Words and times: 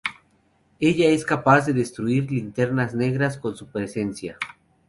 Ella 0.79 1.05
es 1.09 1.23
capaz 1.23 1.67
de 1.67 1.73
destruir 1.73 2.31
Linternas 2.31 2.95
Negras 2.95 3.37
con 3.37 3.55
su 3.55 3.67
presencia. 3.67 4.35